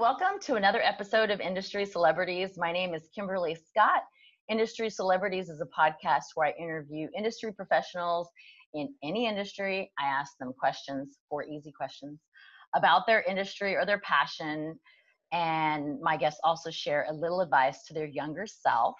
welcome 0.00 0.40
to 0.40 0.54
another 0.54 0.80
episode 0.80 1.30
of 1.30 1.40
Industry 1.40 1.84
Celebrities. 1.84 2.56
My 2.56 2.72
name 2.72 2.94
is 2.94 3.10
Kimberly 3.14 3.54
Scott. 3.54 4.00
Industry 4.48 4.88
Celebrities 4.88 5.50
is 5.50 5.60
a 5.60 5.66
podcast 5.66 6.22
where 6.36 6.46
I 6.46 6.52
interview 6.58 7.08
industry 7.14 7.52
professionals 7.52 8.30
in 8.72 8.94
any 9.04 9.26
industry. 9.26 9.92
I 9.98 10.06
ask 10.06 10.38
them 10.40 10.54
questions, 10.58 11.18
four 11.28 11.44
easy 11.44 11.70
questions, 11.70 12.18
about 12.74 13.06
their 13.06 13.20
industry 13.24 13.76
or 13.76 13.84
their 13.84 14.00
passion. 14.00 14.74
And 15.32 16.00
my 16.00 16.16
guests 16.16 16.40
also 16.44 16.70
share 16.70 17.04
a 17.10 17.12
little 17.12 17.42
advice 17.42 17.84
to 17.84 17.92
their 17.92 18.06
younger 18.06 18.46
self. 18.46 18.94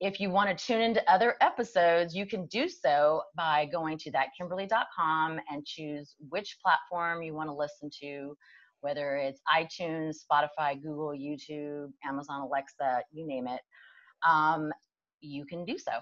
If 0.00 0.18
you 0.18 0.30
want 0.30 0.48
to 0.48 0.64
tune 0.66 0.80
into 0.80 1.12
other 1.12 1.34
episodes, 1.42 2.16
you 2.16 2.24
can 2.24 2.46
do 2.46 2.70
so 2.70 3.20
by 3.36 3.66
going 3.66 3.98
to 3.98 4.10
thatkimberly.com 4.10 5.40
and 5.50 5.66
choose 5.66 6.14
which 6.30 6.56
platform 6.64 7.22
you 7.22 7.34
want 7.34 7.50
to 7.50 7.54
listen 7.54 7.90
to 8.00 8.34
whether 8.82 9.16
it's 9.16 9.40
iTunes, 9.52 10.16
Spotify, 10.30 10.80
Google, 10.82 11.10
YouTube, 11.10 11.90
Amazon 12.04 12.42
Alexa, 12.42 13.02
you 13.10 13.26
name 13.26 13.46
it, 13.46 13.60
um, 14.28 14.70
you 15.20 15.46
can 15.46 15.64
do 15.64 15.78
so. 15.78 15.92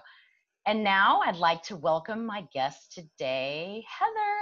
And 0.65 0.83
now 0.83 1.21
I'd 1.21 1.37
like 1.37 1.63
to 1.63 1.75
welcome 1.75 2.25
my 2.25 2.43
guest 2.53 2.91
today, 2.91 3.83
Heather. 3.87 4.41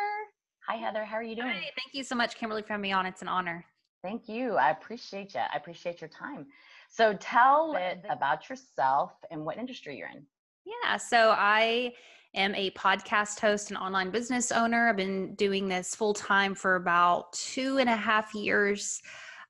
Hi, 0.67 0.75
Heather. 0.75 1.05
How 1.05 1.15
are 1.17 1.23
you 1.23 1.35
doing? 1.35 1.49
Hi, 1.49 1.61
thank 1.61 1.93
you 1.93 2.03
so 2.03 2.15
much, 2.15 2.35
Kimberly, 2.35 2.61
for 2.61 2.69
having 2.69 2.81
me 2.81 2.91
on. 2.91 3.05
It's 3.05 3.21
an 3.21 3.27
honor. 3.27 3.65
Thank 4.03 4.29
you. 4.29 4.55
I 4.55 4.71
appreciate 4.71 5.33
you. 5.33 5.41
I 5.41 5.57
appreciate 5.57 6.01
your 6.01 6.09
time. 6.09 6.47
So 6.89 7.13
tell 7.19 7.75
it 7.75 8.03
about 8.09 8.49
yourself 8.49 9.11
and 9.31 9.45
what 9.45 9.57
industry 9.57 9.97
you're 9.97 10.07
in. 10.07 10.25
Yeah, 10.65 10.97
so 10.97 11.33
I 11.37 11.93
am 12.35 12.53
a 12.55 12.71
podcast 12.71 13.39
host 13.39 13.69
and 13.69 13.77
online 13.77 14.11
business 14.11 14.51
owner. 14.51 14.89
I've 14.89 14.97
been 14.97 15.35
doing 15.35 15.67
this 15.67 15.95
full 15.95 16.13
time 16.13 16.55
for 16.55 16.75
about 16.75 17.33
two 17.33 17.77
and 17.77 17.89
a 17.89 17.95
half 17.95 18.33
years. 18.33 19.01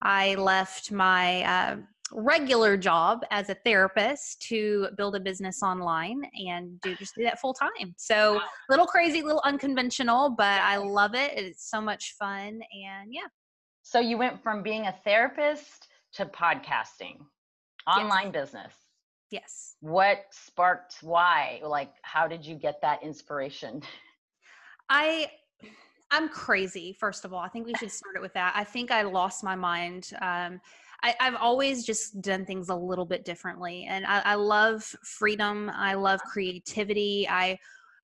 I 0.01 0.35
left 0.35 0.91
my 0.91 1.43
uh, 1.43 1.77
regular 2.11 2.77
job 2.77 3.23
as 3.31 3.49
a 3.49 3.55
therapist 3.65 4.41
to 4.43 4.87
build 4.97 5.15
a 5.15 5.19
business 5.19 5.61
online 5.61 6.23
and 6.47 6.79
do 6.81 6.95
just 6.95 7.15
do 7.15 7.23
that 7.23 7.39
full 7.39 7.53
time. 7.53 7.93
So 7.97 8.37
a 8.37 8.41
little 8.69 8.87
crazy, 8.87 9.19
a 9.19 9.25
little 9.25 9.41
unconventional, 9.43 10.31
but 10.31 10.61
I 10.61 10.77
love 10.77 11.15
it. 11.15 11.33
It's 11.35 11.69
so 11.69 11.81
much 11.81 12.15
fun 12.17 12.61
and 12.71 13.11
yeah. 13.13 13.27
So 13.83 13.99
you 13.99 14.17
went 14.17 14.41
from 14.41 14.63
being 14.63 14.87
a 14.87 14.95
therapist 15.03 15.87
to 16.13 16.25
podcasting, 16.25 17.17
online 17.87 18.31
yes. 18.33 18.45
business. 18.45 18.73
Yes. 19.31 19.75
What 19.81 20.25
sparked 20.31 20.97
why? 21.01 21.61
Like, 21.63 21.93
how 22.01 22.27
did 22.27 22.45
you 22.45 22.55
get 22.55 22.81
that 22.81 23.03
inspiration? 23.03 23.81
I 24.89 25.29
I'm 26.11 26.27
crazy, 26.29 26.93
first 26.99 27.23
of 27.23 27.33
all. 27.33 27.39
I 27.39 27.49
think 27.49 27.67
we 27.67 27.75
should 27.75 27.91
start 27.91 28.15
it 28.15 28.21
with 28.21 28.33
that. 28.33 28.53
I 28.55 28.63
think 28.63 28.89
I 28.89 29.03
lost 29.03 29.43
my 29.43 29.55
mind. 29.55 30.11
Um, 30.21 30.59
I, 31.03 31.15
have 31.19 31.35
always 31.35 31.85
just 31.85 32.21
done 32.21 32.45
things 32.45 32.69
a 32.69 32.75
little 32.75 33.05
bit 33.05 33.23
differently. 33.23 33.85
And 33.87 34.05
I, 34.05 34.19
I 34.25 34.35
love 34.35 34.83
freedom. 35.03 35.71
I 35.73 35.93
love 35.93 36.19
creativity. 36.23 37.27
I 37.29 37.59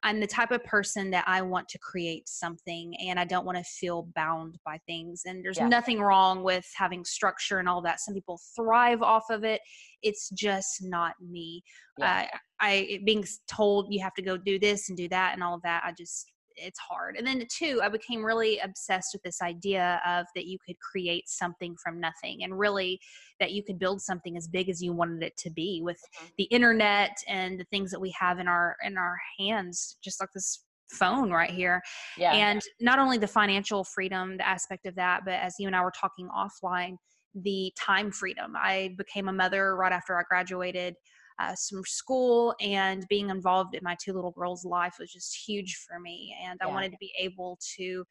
I'm 0.06 0.20
the 0.20 0.28
type 0.28 0.52
of 0.52 0.64
person 0.64 1.10
that 1.10 1.24
I 1.26 1.42
want 1.42 1.68
to 1.70 1.80
create 1.80 2.30
something 2.30 2.96
and 3.04 3.20
I 3.20 3.26
don't 3.26 3.44
want 3.44 3.58
to 3.58 3.64
feel 3.64 4.08
bound 4.16 4.60
by 4.64 4.78
things. 4.86 5.24
And 5.26 5.44
there's 5.44 5.58
yeah. 5.58 5.68
nothing 5.68 6.00
wrong 6.00 6.44
with 6.44 6.64
having 6.76 7.04
structure 7.04 7.58
and 7.58 7.68
all 7.68 7.82
that. 7.82 8.00
Some 8.00 8.14
people 8.14 8.40
thrive 8.56 9.02
off 9.02 9.26
of 9.32 9.44
it. 9.44 9.62
It's 10.04 10.30
just 10.30 10.84
not 10.84 11.16
me. 11.20 11.64
Yeah. 11.98 12.28
Uh, 12.32 12.38
I 12.62 13.00
being 13.04 13.26
told 13.48 13.92
you 13.92 14.00
have 14.04 14.14
to 14.14 14.22
go 14.22 14.38
do 14.38 14.60
this 14.60 14.90
and 14.90 14.98
do 14.98 15.10
that 15.10 15.34
and 15.34 15.42
all 15.42 15.56
of 15.56 15.64
that. 15.64 15.82
I 15.84 15.92
just 15.92 16.32
it's 16.58 16.80
hard. 16.80 17.16
And 17.18 17.26
then 17.26 17.46
two, 17.50 17.82
I 17.84 17.90
became 17.90 18.24
really 18.24 18.60
obsessed 18.60 19.10
with 19.14 19.24
this 19.24 19.42
idea 19.42 20.02
of 20.06 20.26
that 20.36 20.46
you 20.46 20.58
could 20.66 20.78
create 20.80 21.28
something 21.28 21.76
from 21.82 22.00
nothing 22.00 22.44
and 22.44 22.58
really 22.58 23.00
that 23.40 23.52
you 23.52 23.64
could 23.64 23.80
build 23.80 24.02
something 24.02 24.38
as 24.38 24.48
big 24.48 24.70
as 24.70 24.82
you 24.82 24.94
wanted 24.94 25.24
it 25.24 25.38
to 25.38 25.50
be 25.50 25.82
with 25.84 25.98
mm-hmm. 25.98 26.28
the 26.38 26.46
internet 26.46 27.18
and 27.28 27.60
the 27.60 27.66
things 27.66 27.92
that 27.92 28.00
we 28.00 28.14
have 28.18 28.40
in 28.40 28.48
our 28.48 28.76
in 28.84 28.98
our 28.98 29.18
hands, 29.40 29.98
just 30.04 30.20
like 30.20 30.30
this 30.34 30.64
phone 30.92 31.32
right 31.32 31.52
here. 31.52 31.82
Yeah. 32.18 32.32
And 32.32 32.62
not 32.80 33.00
only 33.00 33.18
the 33.18 33.28
financial 33.28 33.84
freedom, 33.84 34.38
the 34.38 34.48
aspect 34.48 34.86
of 34.86 34.96
that, 34.96 35.26
but 35.26 35.34
as 35.34 35.56
you 35.60 35.68
and 35.68 35.76
I 35.76 35.82
were 35.82 35.94
talking 36.00 36.30
offline, 36.30 36.98
the 37.34 37.74
time 37.78 38.12
freedom. 38.12 38.54
I 38.56 38.96
became 38.98 39.28
a 39.28 39.34
mother 39.34 39.76
right 39.76 39.92
after 39.92 40.18
I 40.18 40.24
graduated 40.28 40.96
uh, 41.40 41.54
some 41.56 41.84
school 41.86 42.56
and 42.62 43.06
being 43.10 43.30
involved 43.30 43.76
in 43.76 43.82
my 43.84 43.96
two 44.02 44.14
little 44.14 44.32
girls' 44.32 44.66
life 44.66 44.96
was 45.00 45.12
just 45.12 45.36
huge 45.48 45.76
for 45.88 46.00
me. 46.00 46.36
And 46.46 46.60
yeah. 46.62 46.68
I 46.68 46.72
wanted 46.72 46.92
to 46.92 46.98
be 47.00 47.12
able 47.20 47.60
to 47.78 48.06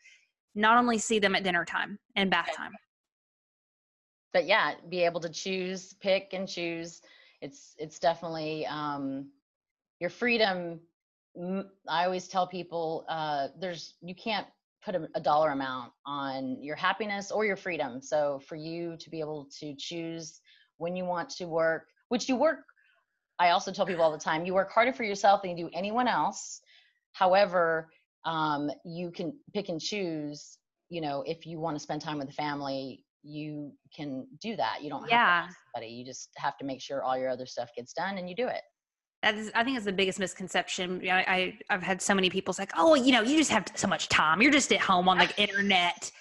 not 0.55 0.79
only 0.79 0.99
see 0.99 1.19
them 1.19 1.35
at 1.35 1.43
dinner 1.43 1.65
time 1.65 1.99
and 2.17 2.31
bath 2.31 2.51
time. 2.57 2.73
But 4.33 4.47
yeah, 4.47 4.75
be 4.89 5.03
able 5.05 5.21
to 5.21 5.29
choose, 5.29 5.95
pick 6.01 6.31
and 6.33 6.49
choose. 6.49 7.01
It's 7.41 7.75
it's 7.79 7.99
definitely 7.99 8.67
um, 8.67 9.31
your 10.01 10.11
freedom. 10.11 10.81
I 11.89 12.05
always 12.05 12.29
tell 12.29 12.47
people 12.47 13.05
uh, 13.09 13.49
there's 13.59 13.95
you 14.03 14.15
can't 14.15 14.47
put 14.85 14.95
a, 14.95 15.09
a, 15.15 15.21
dollar 15.21 15.51
amount 15.51 15.93
on 16.05 16.63
your 16.63 16.77
happiness 16.77 17.31
or 17.31 17.45
your 17.45 17.57
freedom. 17.57 18.03
So 18.03 18.41
for 18.47 18.55
you 18.55 18.97
to 18.99 19.11
be 19.11 19.19
able 19.19 19.49
to 19.61 19.75
choose 19.77 20.41
when 20.77 20.95
you 20.95 21.05
want 21.05 21.31
to 21.31 21.47
work, 21.47 21.87
which 22.09 22.29
you 22.29 22.37
work 22.37 22.59
I 23.39 23.51
also 23.51 23.73
tell 23.73 23.87
people 23.87 24.03
all 24.03 24.13
the 24.13 24.19
time, 24.19 24.45
you 24.45 24.55
work 24.55 24.71
harder 24.71 24.93
for 24.93 25.05
yourself 25.05 25.43
than 25.43 25.57
you 25.57 25.65
do 25.65 25.71
anyone 25.75 26.09
else. 26.09 26.61
However, 27.13 27.91
um, 28.25 28.71
you 28.85 29.11
can 29.11 29.37
pick 29.53 29.69
and 29.69 29.81
choose, 29.81 30.59
you 30.89 31.01
know, 31.01 31.23
if 31.27 31.47
you 31.47 31.59
want 31.59 31.77
to 31.77 31.81
spend 31.81 32.01
time 32.01 32.19
with 32.19 32.29
the 32.29 32.35
family, 32.35 33.05
you 33.23 33.73
can 33.95 34.27
do 34.41 34.55
that. 34.57 34.83
You 34.83 34.91
don't 34.91 35.03
have 35.03 35.11
yeah. 35.11 35.47
to 35.49 35.55
somebody. 35.75 35.93
You 35.93 36.05
just 36.05 36.31
have 36.37 36.57
to 36.59 36.65
make 36.65 36.81
sure 36.81 37.03
all 37.03 37.19
your 37.19 37.31
other 37.31 37.47
stuff 37.47 37.71
gets 37.77 37.93
done 37.93 38.19
and 38.19 38.29
you 38.29 38.37
do 38.37 38.47
it. 38.47 38.61
That 39.23 39.37
is, 39.37 39.51
I 39.55 39.65
think 39.65 39.79
it's 39.79 39.87
the 39.87 39.93
biggest 39.93 40.19
misconception. 40.19 41.01
I, 41.09 41.25
I, 41.27 41.59
have 41.71 41.83
had 41.83 42.03
so 42.03 42.15
many 42.15 42.29
people 42.29 42.53
say, 42.53 42.67
oh, 42.77 42.95
you 42.95 43.11
know, 43.11 43.23
you 43.23 43.39
just 43.39 43.51
have 43.51 43.65
so 43.75 43.89
much 43.89 44.11
time. 44.11 44.43
You're 44.43 44.53
just 44.53 44.71
at 44.71 44.81
home 44.81 45.09
on 45.09 45.17
the 45.17 45.31
internet. 45.39 46.13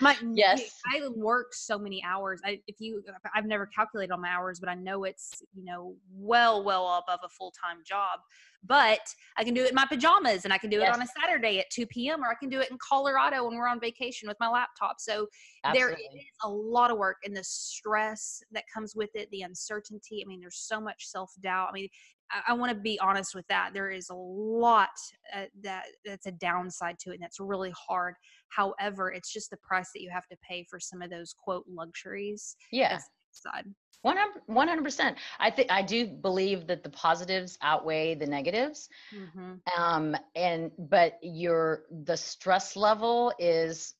My 0.00 0.16
yes 0.34 0.80
i 0.92 1.00
work 1.14 1.54
so 1.54 1.78
many 1.78 2.02
hours 2.04 2.40
I, 2.44 2.60
if 2.66 2.80
you 2.80 3.02
i've 3.34 3.46
never 3.46 3.66
calculated 3.66 4.12
all 4.12 4.18
my 4.18 4.28
hours 4.28 4.60
but 4.60 4.68
i 4.68 4.74
know 4.74 5.04
it's 5.04 5.42
you 5.54 5.64
know 5.64 5.94
well 6.12 6.62
well 6.64 7.02
above 7.06 7.20
a 7.24 7.28
full-time 7.28 7.78
job 7.84 8.20
but 8.64 9.00
i 9.36 9.44
can 9.44 9.54
do 9.54 9.64
it 9.64 9.70
in 9.70 9.74
my 9.74 9.86
pajamas 9.86 10.44
and 10.44 10.52
i 10.52 10.58
can 10.58 10.70
do 10.70 10.78
yes. 10.78 10.88
it 10.88 10.94
on 10.94 11.02
a 11.02 11.06
saturday 11.20 11.58
at 11.58 11.70
2 11.70 11.86
p.m 11.86 12.22
or 12.22 12.28
i 12.28 12.34
can 12.34 12.48
do 12.48 12.60
it 12.60 12.70
in 12.70 12.78
colorado 12.78 13.44
when 13.46 13.56
we're 13.56 13.68
on 13.68 13.80
vacation 13.80 14.28
with 14.28 14.36
my 14.40 14.48
laptop 14.48 14.96
so 14.98 15.26
Absolutely. 15.64 16.02
there 16.02 16.18
is 16.18 16.26
a 16.44 16.48
lot 16.48 16.90
of 16.90 16.98
work 16.98 17.16
and 17.24 17.36
the 17.36 17.44
stress 17.44 18.42
that 18.52 18.64
comes 18.72 18.94
with 18.94 19.10
it 19.14 19.30
the 19.30 19.42
uncertainty 19.42 20.22
i 20.24 20.28
mean 20.28 20.40
there's 20.40 20.58
so 20.58 20.80
much 20.80 21.06
self-doubt 21.06 21.68
i 21.70 21.72
mean 21.72 21.88
I, 22.30 22.52
I 22.52 22.54
want 22.54 22.70
to 22.70 22.78
be 22.78 22.98
honest 23.00 23.34
with 23.34 23.46
that. 23.48 23.70
There 23.74 23.90
is 23.90 24.10
a 24.10 24.14
lot 24.14 24.88
uh, 25.34 25.44
that 25.62 25.84
that's 26.04 26.26
a 26.26 26.32
downside 26.32 26.98
to 27.00 27.10
it, 27.10 27.14
and 27.14 27.22
that's 27.22 27.40
really 27.40 27.72
hard. 27.88 28.14
However, 28.48 29.12
it's 29.12 29.32
just 29.32 29.50
the 29.50 29.58
price 29.58 29.90
that 29.94 30.02
you 30.02 30.10
have 30.10 30.26
to 30.28 30.36
pay 30.48 30.64
for 30.68 30.78
some 30.80 31.02
of 31.02 31.10
those 31.10 31.32
quote 31.32 31.64
luxuries. 31.68 32.56
Yeah. 32.70 32.98
Side. 33.32 33.66
100 34.02 34.84
percent. 34.84 35.18
I 35.40 35.50
think 35.50 35.70
I 35.70 35.82
do 35.82 36.06
believe 36.06 36.66
that 36.68 36.84
the 36.84 36.90
positives 36.90 37.58
outweigh 37.62 38.14
the 38.14 38.26
negatives. 38.26 38.88
Mm-hmm. 39.14 39.82
Um, 39.82 40.16
and 40.36 40.70
but 40.78 41.18
your 41.22 41.82
the 42.04 42.16
stress 42.16 42.76
level 42.76 43.32
is 43.38 43.94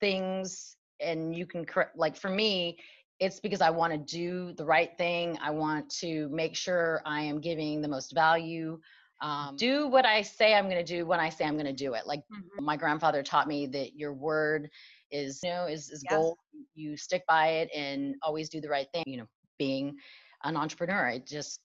things, 0.00 0.76
and 1.00 1.36
you 1.36 1.46
can 1.46 1.64
correct. 1.64 1.96
Like 1.96 2.16
for 2.16 2.30
me, 2.30 2.78
it's 3.20 3.40
because 3.40 3.60
I 3.60 3.70
want 3.70 3.92
to 3.92 3.98
do 3.98 4.52
the 4.54 4.64
right 4.64 4.96
thing. 4.98 5.38
I 5.42 5.50
want 5.50 5.88
to 6.00 6.28
make 6.30 6.56
sure 6.56 7.00
I 7.04 7.22
am 7.22 7.40
giving 7.40 7.80
the 7.80 7.88
most 7.88 8.12
value. 8.14 8.80
Um, 9.22 9.56
do 9.56 9.88
what 9.88 10.04
I 10.04 10.22
say 10.22 10.54
I'm 10.54 10.68
going 10.68 10.84
to 10.84 10.96
do 10.96 11.06
when 11.06 11.20
I 11.20 11.28
say 11.28 11.44
I'm 11.44 11.54
going 11.54 11.66
to 11.66 11.72
do 11.72 11.94
it. 11.94 12.06
Like 12.06 12.20
mm-hmm. 12.20 12.64
my 12.64 12.76
grandfather 12.76 13.22
taught 13.22 13.46
me 13.46 13.66
that 13.68 13.96
your 13.96 14.12
word 14.12 14.68
is, 15.10 15.40
you 15.42 15.50
know, 15.50 15.66
is, 15.66 15.90
is 15.90 16.04
yes. 16.10 16.18
gold. 16.18 16.38
You 16.74 16.96
stick 16.96 17.24
by 17.26 17.48
it 17.48 17.70
and 17.74 18.16
always 18.22 18.48
do 18.48 18.60
the 18.60 18.68
right 18.68 18.88
thing. 18.92 19.04
You 19.06 19.18
know, 19.18 19.28
being 19.58 19.96
an 20.42 20.56
entrepreneur, 20.56 21.08
it 21.08 21.26
just, 21.26 21.60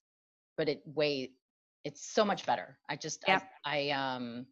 but 0.55 0.69
it 0.69 0.81
way, 0.85 1.31
it's 1.83 2.13
so 2.13 2.23
much 2.23 2.45
better. 2.45 2.77
I 2.87 2.95
just, 2.95 3.23
I, 3.27 3.41
I, 3.65 3.89
um, 3.89 4.45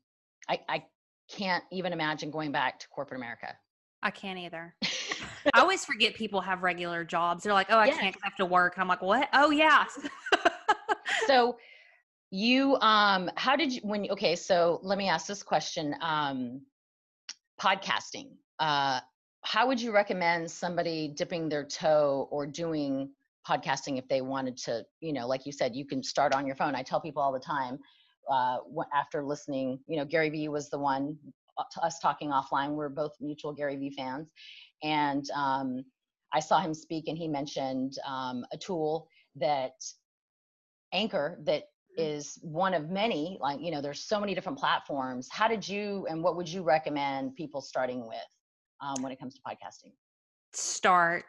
I, 0.50 0.60
I 0.68 0.83
can't 1.30 1.63
even 1.72 1.94
imagine 1.94 2.31
going 2.31 2.51
back 2.51 2.80
to 2.80 2.88
corporate 2.88 3.19
America. 3.19 3.56
I 4.01 4.12
can't 4.12 4.39
either. 4.39 4.75
I 5.54 5.60
always 5.60 5.86
forget 5.86 6.14
people 6.16 6.42
have 6.42 6.64
regular 6.64 7.04
jobs. 7.04 7.44
They're 7.44 7.54
like, 7.54 7.68
oh, 7.69 7.78
I 7.78 7.88
yes. 7.88 7.98
can't 7.98 8.16
have 8.24 8.36
to 8.36 8.46
work. 8.46 8.75
And 8.75 8.81
I'm 8.81 8.88
like, 8.88 9.02
what? 9.02 9.30
Oh, 9.34 9.52
yeah. 9.52 9.86
so 11.28 11.58
you, 12.31 12.75
um, 12.81 13.30
how 13.36 13.56
did 13.56 13.74
you, 13.74 13.81
when, 13.84 14.10
okay, 14.12 14.36
so 14.36 14.80
let 14.84 14.98
me 14.98 15.08
ask 15.08 15.28
this 15.28 15.44
question. 15.44 15.96
Um, 16.02 16.62
podcasting, 17.60 18.30
uh, 18.60 19.00
how 19.42 19.68
would 19.68 19.81
you 19.81 19.92
recommend 19.92 20.50
somebody 20.50 21.08
dipping 21.08 21.50
their 21.50 21.63
toe 21.63 22.28
or 22.31 22.46
doing 22.46 23.10
podcasting 23.48 23.98
if 23.98 24.08
they 24.08 24.22
wanted 24.22 24.58
to, 24.58 24.86
you 25.00 25.13
know, 25.13 25.28
like 25.28 25.46
you 25.46 25.52
said, 25.52 25.75
you 25.75 25.86
can 25.86 26.04
start 26.04 26.34
on 26.34 26.46
your 26.46 26.56
phone. 26.56 26.75
I 26.75 26.84
tell 26.84 27.00
people 27.00 27.22
all 27.22 27.31
the 27.31 27.40
time, 27.40 27.80
uh, 28.30 28.58
after 28.94 29.24
listening, 29.24 29.80
you 29.88 29.98
know, 29.98 30.06
Gary 30.06 30.30
Vee 30.30 30.50
was 30.50 30.70
the 30.70 30.78
one 30.78 31.18
uh, 31.58 31.63
us 31.81 32.00
talking 32.00 32.30
offline. 32.30 32.72
We're 32.72 32.90
both 32.90 33.13
mutual 33.22 33.54
Gary 33.54 33.78
Vee 33.78 33.92
fans 33.92 34.28
and 34.83 35.29
um, 35.31 35.83
I 36.33 36.39
saw 36.39 36.59
him 36.59 36.74
speak 36.74 37.07
and 37.07 37.18
he 37.18 37.27
mentioned 37.27 37.97
um, 38.06 38.45
a 38.51 38.57
tool 38.57 39.07
that 39.35 39.74
Anchor 40.94 41.39
that 41.44 41.63
mm-hmm. 42.00 42.47
one 42.47 42.74
of 42.74 42.89
many 42.89 43.38
like 43.41 43.59
you 43.62 43.71
know 43.71 43.81
there's 43.81 44.03
so 44.03 44.19
many 44.19 44.33
different 44.33 44.57
platforms. 44.57 45.27
How 45.31 45.47
did 45.47 45.68
you 45.68 46.06
and 46.09 46.24
what 46.24 46.35
would 46.35 46.47
you 46.47 46.63
recommend 46.63 47.35
people 47.35 47.62
starting 47.62 48.07
with 48.07 48.18
um, 48.81 49.01
when 49.01 49.12
it 49.12 49.19
comes 49.19 49.35
to 49.35 49.41
podcasting? 49.41 49.91
Start 50.53 51.25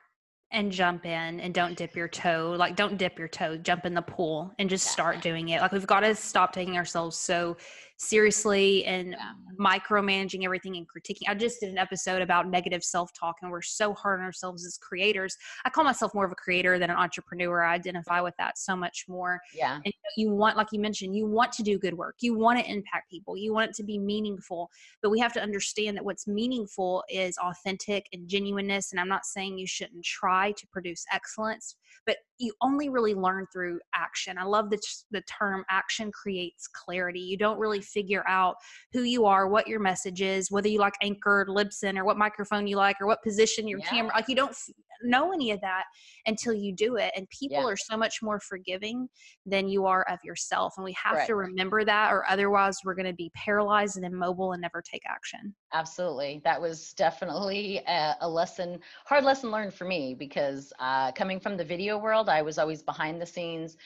and 0.50 0.72
jump 0.72 1.04
in 1.04 1.40
and 1.40 1.52
don't 1.52 1.76
dip 1.76 1.94
your 1.94 2.08
toe 2.08 2.54
like 2.56 2.74
don't 2.74 2.96
dip 2.96 3.18
your 3.18 3.28
toe 3.28 3.58
jump 3.58 3.84
in 3.84 3.92
the 3.92 4.00
pool 4.00 4.50
and 4.58 4.70
just 4.70 4.86
start 4.86 5.20
doing 5.20 5.50
it. 5.50 5.60
Like 5.60 5.72
we've 5.72 5.86
got 5.86 6.00
to 6.00 6.14
stop 6.14 6.52
taking 6.52 6.76
ourselves 6.76 7.16
so 7.16 7.56
seriously 7.98 8.84
and 8.84 9.10
yeah. 9.10 9.32
micromanaging 9.58 10.44
everything 10.44 10.76
and 10.76 10.86
critiquing. 10.88 11.28
I 11.28 11.34
just 11.34 11.60
did 11.60 11.70
an 11.70 11.78
episode 11.78 12.22
about 12.22 12.48
negative 12.48 12.82
self 12.82 13.12
talk, 13.12 13.36
and 13.42 13.50
we're 13.50 13.60
so 13.60 13.92
hard 13.92 14.20
on 14.20 14.26
ourselves 14.26 14.64
as 14.64 14.78
creators. 14.78 15.36
I 15.64 15.70
call 15.70 15.84
myself 15.84 16.14
more 16.14 16.24
of 16.24 16.32
a 16.32 16.36
creator 16.36 16.78
than 16.78 16.90
an 16.90 16.96
entrepreneur. 16.96 17.62
I 17.62 17.74
identify 17.74 18.20
with 18.20 18.34
that 18.38 18.56
so 18.56 18.76
much 18.76 19.04
more. 19.08 19.40
Yeah. 19.54 19.80
And 19.84 19.92
you 20.16 20.30
want, 20.30 20.56
like 20.56 20.68
you 20.72 20.80
mentioned, 20.80 21.14
you 21.14 21.26
want 21.26 21.52
to 21.52 21.62
do 21.62 21.78
good 21.78 21.94
work, 21.94 22.16
you 22.20 22.34
want 22.34 22.58
to 22.58 22.70
impact 22.70 23.10
people, 23.10 23.36
you 23.36 23.52
want 23.52 23.70
it 23.70 23.76
to 23.76 23.82
be 23.82 23.98
meaningful, 23.98 24.70
but 25.02 25.10
we 25.10 25.18
have 25.18 25.32
to 25.32 25.42
understand 25.42 25.96
that 25.96 26.04
what's 26.04 26.26
meaningful 26.26 27.04
is 27.10 27.36
authentic 27.38 28.06
and 28.12 28.28
genuineness. 28.28 28.92
And 28.92 29.00
I'm 29.00 29.08
not 29.08 29.26
saying 29.26 29.58
you 29.58 29.66
shouldn't 29.66 30.04
try 30.04 30.52
to 30.52 30.66
produce 30.68 31.04
excellence, 31.12 31.76
but 32.06 32.16
you 32.38 32.52
only 32.62 32.88
really 32.88 33.14
learn 33.14 33.46
through 33.52 33.80
action. 33.94 34.38
I 34.38 34.44
love 34.44 34.70
the, 34.70 34.80
the 35.10 35.22
term 35.22 35.64
action 35.70 36.12
creates 36.12 36.68
clarity. 36.68 37.20
You 37.20 37.36
don't 37.36 37.58
really 37.58 37.80
figure 37.80 38.24
out 38.28 38.56
who 38.92 39.02
you 39.02 39.24
are, 39.24 39.48
what 39.48 39.66
your 39.66 39.80
message 39.80 40.22
is, 40.22 40.50
whether 40.50 40.68
you 40.68 40.78
like 40.78 40.94
anchored, 41.02 41.48
Libsyn, 41.48 41.98
or 41.98 42.04
what 42.04 42.16
microphone 42.16 42.66
you 42.66 42.76
like, 42.76 42.96
or 43.00 43.06
what 43.06 43.22
position 43.22 43.66
your 43.66 43.80
yeah. 43.80 43.88
camera. 43.88 44.12
Like 44.14 44.28
you 44.28 44.36
don't 44.36 44.56
know 45.02 45.32
any 45.32 45.52
of 45.52 45.60
that 45.60 45.84
until 46.26 46.52
you 46.52 46.74
do 46.74 46.96
it. 46.96 47.12
And 47.16 47.28
people 47.30 47.58
yeah. 47.58 47.66
are 47.66 47.76
so 47.76 47.96
much 47.96 48.20
more 48.22 48.40
forgiving 48.40 49.08
than 49.46 49.68
you 49.68 49.86
are 49.86 50.04
of 50.10 50.18
yourself. 50.24 50.74
And 50.76 50.84
we 50.84 50.94
have 51.02 51.16
right. 51.16 51.26
to 51.26 51.34
remember 51.34 51.84
that, 51.84 52.12
or 52.12 52.24
otherwise 52.28 52.78
we're 52.84 52.94
going 52.94 53.06
to 53.06 53.12
be 53.12 53.30
paralyzed 53.34 53.96
and 53.96 54.04
immobile 54.04 54.52
and 54.52 54.62
never 54.62 54.82
take 54.82 55.02
action. 55.08 55.54
Absolutely. 55.72 56.40
That 56.44 56.60
was 56.60 56.94
definitely 56.94 57.78
a, 57.86 58.14
a 58.22 58.28
lesson, 58.28 58.80
hard 59.04 59.24
lesson 59.24 59.50
learned 59.50 59.74
for 59.74 59.84
me 59.84 60.14
because 60.14 60.72
uh, 60.78 61.12
coming 61.12 61.38
from 61.38 61.56
the 61.56 61.64
video 61.64 61.98
world, 61.98 62.28
I 62.28 62.42
was 62.42 62.58
always 62.58 62.82
behind 62.82 63.20
the 63.20 63.26
scenes 63.26 63.76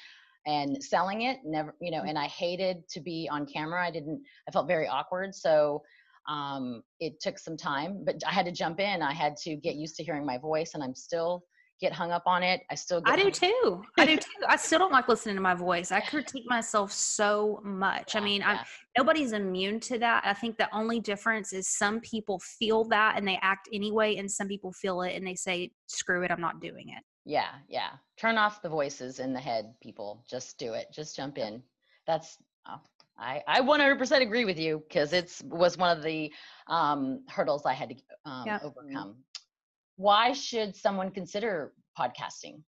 and 0.45 0.83
selling 0.83 1.23
it 1.23 1.39
never 1.45 1.73
you 1.81 1.93
know 1.93 2.01
mm. 2.01 2.09
and 2.09 2.19
i 2.19 2.27
hated 2.27 2.83
to 2.89 2.99
be 2.99 3.29
on 3.31 3.47
camera 3.47 3.87
i 3.87 3.93
didn't 3.93 4.21
i 4.49 4.51
felt 4.51 4.67
very 4.67 4.89
awkward 4.89 5.33
so 5.33 5.81
um, 6.29 6.83
it 7.01 7.21
took 7.21 7.39
some 7.39 7.57
time, 7.57 8.05
but 8.05 8.17
I 8.27 8.33
had 8.33 8.47
to 8.47 8.53
jump 8.53 8.81
in. 8.81 9.03
I 9.03 9.13
had 9.13 9.37
to 9.39 9.57
get 9.57 9.75
used 9.75 9.97
to 9.97 10.05
hearing 10.05 10.25
my 10.25 10.39
voice, 10.39 10.75
and 10.75 10.83
I'm 10.83 10.95
still 10.95 11.45
get 11.83 11.93
hung 11.93 12.13
up 12.13 12.23
on 12.27 12.43
it. 12.43 12.63
I 12.71 12.75
still 12.77 13.03
I 13.05 13.17
do 13.17 13.31
too. 13.31 13.83
I 13.99 14.07
do 14.07 14.17
too. 14.17 14.47
I 14.49 14.57
still 14.57 14.79
don't 14.79 14.93
like 14.93 15.09
listening 15.09 15.35
to 15.35 15.43
my 15.43 15.55
voice. 15.55 15.93
I 15.93 16.01
critique 16.01 16.45
myself 16.47 16.93
so 16.93 17.61
much. 17.65 18.15
Yeah, 18.15 18.21
I 18.21 18.25
mean, 18.25 18.41
yeah. 18.41 18.51
I'm 18.51 18.59
nobody's 18.97 19.33
immune 19.33 19.81
to 19.81 19.99
that. 19.99 20.23
I 20.25 20.33
think 20.33 20.57
the 20.57 20.75
only 20.75 21.01
difference 21.01 21.53
is 21.53 21.69
some 21.69 22.01
people 22.01 22.39
feel 22.39 22.85
that 22.85 23.19
and 23.19 23.29
they 23.29 23.39
act 23.43 23.69
anyway, 23.73 24.17
and 24.17 24.31
some 24.31 24.49
people 24.49 24.73
feel 24.73 25.03
it 25.03 25.15
and 25.15 25.27
they 25.27 25.35
say, 25.35 25.73
"Screw 25.87 26.23
it, 26.23 26.31
I'm 26.31 26.41
not 26.41 26.61
doing 26.61 26.89
it." 26.89 27.03
Yeah, 27.25 27.51
yeah. 27.69 27.91
Turn 28.17 28.39
off 28.39 28.63
the 28.63 28.69
voices 28.69 29.19
in 29.19 29.33
the 29.33 29.41
head, 29.41 29.75
people. 29.83 30.25
Just 30.31 30.59
do 30.59 30.73
it. 30.75 30.87
Just 30.95 31.17
jump 31.17 31.37
in. 31.37 31.63
That's 32.07 32.39
oh, 32.69 32.81
I, 33.19 33.43
I 33.47 33.61
100% 33.61 34.23
agree 34.23 34.45
with 34.45 34.59
you 34.59 34.83
because 34.89 35.13
it's 35.13 35.43
was 35.43 35.77
one 35.77 35.97
of 35.97 36.03
the 36.03 36.33
um, 36.69 37.25
hurdles 37.29 37.67
I 37.67 37.75
had 37.75 37.91
to 37.91 37.97
um, 38.25 38.45
yeah. 38.47 38.59
overcome. 38.63 39.17
Why 40.03 40.33
should 40.33 40.75
someone 40.75 41.13
consider 41.13 41.75
podcasting? 41.97 42.63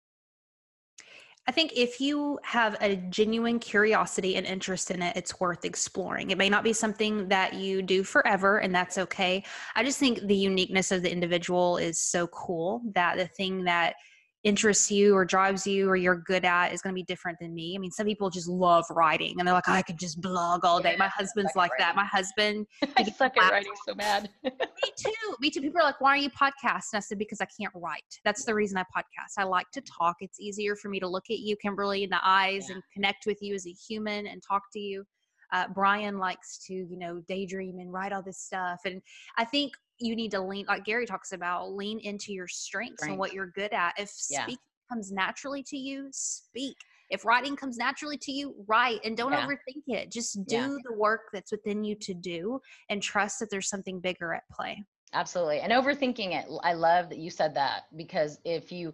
I 1.49 1.53
think 1.53 1.73
if 1.75 2.01
you 2.01 2.39
have 2.45 2.77
a 2.81 2.95
genuine 2.95 3.59
curiosity 3.59 4.37
and 4.37 4.47
interest 4.47 4.93
in 4.93 5.03
it, 5.03 5.17
it's 5.17 5.41
worth 5.41 5.65
exploring. 5.65 6.31
It 6.31 6.39
may 6.39 6.49
not 6.49 6.63
be 6.63 6.73
something 6.73 7.27
that 7.31 7.55
you 7.55 7.83
do 7.83 8.05
forever, 8.05 8.59
and 8.59 8.73
that's 8.73 8.99
okay. 8.99 9.43
I 9.75 9.83
just 9.83 9.99
think 9.99 10.21
the 10.21 10.37
uniqueness 10.37 10.93
of 10.93 11.03
the 11.03 11.11
individual 11.11 11.77
is 11.77 12.01
so 12.01 12.29
cool 12.29 12.83
that 12.95 13.17
the 13.17 13.27
thing 13.27 13.65
that 13.65 13.97
interests 14.45 14.91
you 14.91 15.15
or 15.17 15.25
drives 15.25 15.67
you 15.67 15.89
or 15.89 15.97
you're 15.97 16.17
good 16.17 16.45
at 16.45 16.73
is 16.73 16.83
going 16.83 16.93
to 16.93 16.95
be 16.95 17.03
different 17.03 17.39
than 17.41 17.55
me. 17.55 17.75
I 17.75 17.79
mean, 17.79 17.91
some 17.91 18.07
people 18.07 18.29
just 18.29 18.47
love 18.47 18.85
writing 18.91 19.35
and 19.39 19.49
they're 19.49 19.55
like, 19.55 19.69
I 19.69 19.81
could 19.81 19.99
just 19.99 20.21
blog 20.21 20.65
all 20.65 20.81
day. 20.81 20.93
Yeah, 20.93 20.99
My 20.99 21.09
husband's 21.09 21.53
like 21.57 21.71
that. 21.79 21.97
My 21.97 22.05
husband, 22.05 22.67
I 22.97 23.05
suck 23.05 23.37
at 23.39 23.51
writing 23.51 23.73
so 23.89 23.95
bad. 23.95 24.29
me 24.45 24.51
too. 24.97 25.11
Me 25.41 25.51
too. 25.51 25.63
People 25.63 25.81
are 25.81 25.85
like, 25.85 26.01
why 26.01 26.11
are 26.11 26.19
you 26.19 26.31
podcasting? 26.31 26.95
I 26.95 27.01
said, 27.01 27.19
because 27.19 27.41
I 27.41 27.47
can't 27.59 27.73
write. 27.75 28.21
That's 28.25 28.45
the 28.45 28.55
reason 28.55 28.77
I 28.77 28.83
podcast. 28.83 29.39
I 29.39 29.45
like 29.45 29.71
to 29.73 29.81
talk. 29.81 30.17
It's 30.21 30.39
easier 30.39 30.77
for 30.77 30.91
me 30.91 31.01
to 31.01 31.09
look 31.09 31.31
at 31.31 31.39
you, 31.39 31.57
Kimberly, 31.57 32.05
in 32.05 32.11
the 32.11 32.21
eyes 32.23 32.67
yeah. 32.69 32.75
and 32.75 32.83
connect 32.93 33.25
with 33.27 33.41
you 33.41 33.55
as 33.55 33.67
a 33.67 33.73
human 33.73 34.27
and 34.27 34.43
talk 34.43 34.63
to 34.75 34.79
you. 34.79 35.05
Uh, 35.53 35.67
Brian 35.75 36.19
likes 36.19 36.59
to, 36.67 36.75
you 36.75 36.99
know, 36.99 37.23
daydream 37.29 37.79
and 37.79 37.93
write 37.93 38.13
all 38.13 38.23
this 38.23 38.39
stuff. 38.39 38.81
And 38.85 39.01
I 39.39 39.45
think 39.45 39.73
you 39.99 40.17
need 40.17 40.31
to 40.33 40.41
lean 40.41 40.67
like 40.67 40.85
Gary 40.85 41.07
talks 41.07 41.33
about 41.33 41.73
lean 41.73 42.01
into 42.01 42.33
your 42.33 42.49
strengths 42.49 43.03
Strength. 43.03 43.11
and 43.11 43.19
what 43.19 43.33
you're 43.33 43.51
good 43.55 43.73
at. 43.73 43.95
If 43.99 44.13
yeah. 44.31 44.43
speaking 44.43 44.59
comes 44.91 45.13
naturally 45.13 45.63
to 45.65 45.77
you, 45.77 46.09
speak. 46.13 46.77
If 47.11 47.25
writing 47.25 47.55
comes 47.55 47.77
naturally 47.77 48.17
to 48.19 48.33
you, 48.33 48.55
write 48.67 49.01
and 49.05 49.17
don't 49.17 49.33
yeah. 49.33 49.47
overthink 49.47 49.83
it. 49.87 50.11
Just 50.11 50.47
do 50.47 50.57
yeah. 50.57 50.77
the 50.85 50.95
work 50.97 51.23
that's 51.33 51.53
within 51.53 51.85
you 51.85 51.95
to 51.97 52.15
do 52.15 52.61
and 52.89 53.03
trust 53.03 53.39
that 53.41 53.51
there's 53.51 53.69
something 53.69 54.01
bigger 54.01 54.35
at 54.35 54.43
play. 54.51 54.83
Absolutely. 55.13 55.61
And 55.61 55.73
overthinking 55.73 56.35
it. 56.35 56.47
I 56.65 56.73
love 56.73 57.09
that 57.11 57.19
you 57.19 57.31
said 57.31 57.55
that 57.55 57.83
because 57.97 58.39
if 58.45 58.73
you 58.73 58.93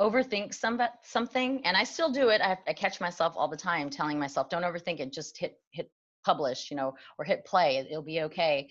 overthink 0.00 0.52
some 0.52 0.80
something 1.02 1.64
and 1.64 1.76
I 1.76 1.84
still 1.84 2.10
do 2.10 2.28
it, 2.28 2.40
I, 2.42 2.58
I 2.66 2.72
catch 2.72 3.00
myself 3.00 3.34
all 3.36 3.48
the 3.48 3.56
time 3.56 3.88
telling 3.88 4.18
myself 4.18 4.50
don't 4.50 4.62
overthink 4.62 5.00
it, 5.00 5.12
just 5.12 5.38
hit 5.38 5.58
hit 5.70 5.90
publish, 6.24 6.70
you 6.70 6.76
know, 6.76 6.94
or 7.18 7.24
hit 7.24 7.44
play. 7.44 7.78
It'll 7.78 8.02
be 8.02 8.22
okay 8.22 8.68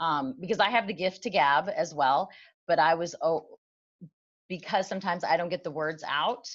um, 0.00 0.34
because 0.40 0.58
I 0.58 0.70
have 0.70 0.86
the 0.86 0.94
gift 0.94 1.22
to 1.22 1.30
gab 1.30 1.68
as 1.68 1.94
well. 1.94 2.30
But 2.66 2.78
I 2.78 2.94
was 2.94 3.14
oh, 3.22 3.46
because 4.48 4.88
sometimes 4.88 5.22
I 5.22 5.36
don't 5.36 5.48
get 5.48 5.62
the 5.62 5.70
words 5.70 6.02
out. 6.06 6.48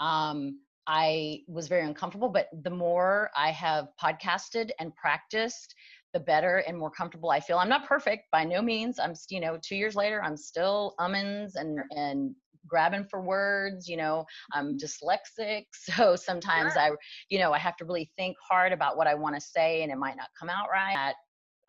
Um, 0.00 0.60
I 0.86 1.40
was 1.48 1.68
very 1.68 1.84
uncomfortable. 1.84 2.28
But 2.28 2.48
the 2.62 2.70
more 2.70 3.30
I 3.36 3.50
have 3.50 3.88
podcasted 4.02 4.70
and 4.78 4.94
practiced, 4.94 5.74
the 6.12 6.20
better 6.20 6.58
and 6.58 6.78
more 6.78 6.90
comfortable 6.90 7.30
I 7.30 7.40
feel. 7.40 7.58
I'm 7.58 7.68
not 7.68 7.86
perfect 7.86 8.30
by 8.30 8.44
no 8.44 8.60
means. 8.60 8.98
I'm 8.98 9.14
you 9.30 9.40
know 9.40 9.58
two 9.62 9.76
years 9.76 9.96
later, 9.96 10.22
I'm 10.22 10.36
still 10.36 10.94
ummins 11.00 11.52
and 11.56 11.80
and 11.90 12.34
grabbing 12.68 13.04
for 13.04 13.20
words 13.20 13.88
you 13.88 13.96
know 13.96 14.24
i'm 14.52 14.78
dyslexic 14.78 15.64
so 15.72 16.14
sometimes 16.14 16.74
sure. 16.74 16.82
i 16.82 16.90
you 17.28 17.36
know 17.36 17.52
i 17.52 17.58
have 17.58 17.76
to 17.76 17.84
really 17.84 18.08
think 18.16 18.36
hard 18.48 18.72
about 18.72 18.96
what 18.96 19.08
i 19.08 19.14
want 19.14 19.34
to 19.34 19.40
say 19.40 19.82
and 19.82 19.90
it 19.90 19.98
might 19.98 20.16
not 20.16 20.28
come 20.38 20.48
out 20.48 20.68
right 20.70 21.12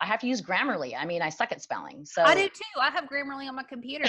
I 0.04 0.06
have 0.06 0.20
to 0.20 0.26
use 0.26 0.42
Grammarly. 0.42 0.92
I 0.98 1.06
mean, 1.06 1.22
I 1.22 1.30
suck 1.30 1.50
at 1.50 1.62
spelling. 1.62 2.04
So 2.04 2.22
I 2.22 2.34
do 2.34 2.46
too. 2.46 2.80
I 2.80 2.90
have 2.90 3.04
Grammarly 3.04 3.48
on 3.48 3.56
my 3.56 3.62
computer. 3.62 4.04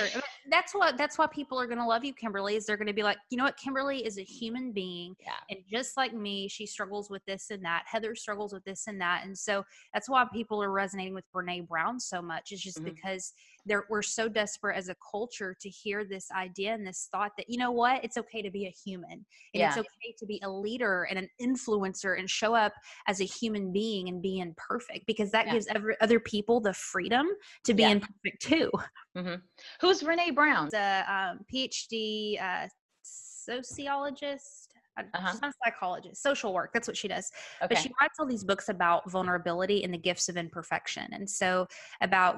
that's 0.52 0.76
what 0.76 0.98
that's 0.98 1.18
why 1.18 1.26
people 1.28 1.58
are 1.60 1.68
going 1.68 1.78
to 1.78 1.86
love 1.86 2.04
you, 2.04 2.14
Kimberly. 2.14 2.58
Is 2.58 2.66
they're 2.66 2.76
going 2.76 2.88
to 2.88 2.94
be 2.94 3.02
like, 3.02 3.18
you 3.30 3.38
know 3.38 3.46
what, 3.46 3.58
Kimberly 3.58 4.06
is 4.06 4.18
a 4.18 4.24
human 4.24 4.74
being, 4.74 5.16
yeah. 5.22 5.32
and 5.50 5.60
just 5.72 5.96
like 5.96 6.14
me, 6.14 6.50
she 6.50 6.66
struggles 6.66 7.10
with 7.10 7.24
this 7.26 7.50
and 7.50 7.64
that. 7.64 7.84
Heather 7.86 8.14
struggles 8.14 8.52
with 8.52 8.66
this 8.66 8.88
and 8.88 9.00
that, 9.00 9.22
and 9.24 9.38
so 9.38 9.64
that's 9.94 10.10
why 10.10 10.26
people 10.34 10.62
are 10.62 10.72
resonating 10.72 11.14
with 11.14 11.26
Brene 11.34 11.66
Brown 11.66 11.98
so 11.98 12.22
much. 12.22 12.52
Is 12.52 12.62
just 12.62 12.78
mm-hmm. 12.78 12.94
because 12.94 13.32
they're, 13.66 13.86
we're 13.90 14.02
so 14.02 14.28
desperate 14.28 14.78
as 14.78 14.90
a 14.90 14.96
culture 15.12 15.56
to 15.60 15.70
hear 15.70 16.06
this 16.06 16.28
idea 16.32 16.74
and 16.74 16.86
this 16.86 17.08
thought 17.12 17.32
that 17.38 17.50
you 17.50 17.58
know 17.58 17.72
what 17.72 18.04
it's 18.04 18.18
okay 18.18 18.42
to 18.42 18.52
be 18.52 18.66
a 18.66 18.74
human 18.86 19.12
and 19.12 19.26
yeah. 19.54 19.70
it's 19.70 19.78
okay 19.78 20.14
to 20.18 20.26
be 20.26 20.40
a 20.44 20.50
leader 20.50 21.08
and 21.10 21.18
an 21.18 21.30
influencer 21.42 22.18
and 22.20 22.30
show 22.30 22.54
up 22.54 22.74
as 23.08 23.22
a 23.22 23.24
human 23.24 23.72
being 23.72 24.10
and 24.10 24.22
be 24.22 24.40
imperfect 24.40 25.06
because 25.08 25.32
that 25.32 25.48
yeah. 25.48 25.54
gives 25.54 25.68
every, 25.68 25.85
other 26.02 26.20
people 26.20 26.60
the 26.60 26.74
freedom 26.74 27.28
to 27.64 27.74
be 27.74 27.84
yeah. 27.84 27.90
imperfect 27.90 28.42
too 28.42 28.72
mm-hmm. 29.18 29.36
who's 29.82 30.04
Renee 30.04 30.32
brown 30.32 30.70
the 30.72 31.04
um, 31.08 31.40
phd 31.54 32.42
uh, 32.42 32.68
sociologist 33.04 34.74
uh-huh. 34.98 35.32
she's 35.32 35.42
not 35.42 35.52
a 35.52 35.54
psychologist 35.66 36.24
social 36.24 36.54
work 36.54 36.72
that's 36.74 36.88
what 36.88 36.98
she 36.98 37.08
does 37.08 37.32
okay. 37.62 37.68
but 37.74 37.78
she 37.78 37.92
writes 38.00 38.16
all 38.20 38.26
these 38.26 38.44
books 38.44 38.70
about 38.70 39.10
vulnerability 39.12 39.84
and 39.84 39.94
the 39.94 39.98
gifts 39.98 40.30
of 40.30 40.38
imperfection 40.38 41.08
and 41.12 41.30
so 41.30 41.68
about 42.02 42.38